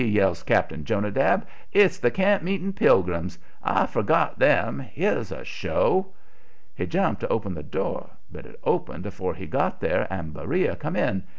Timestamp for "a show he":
5.31-6.87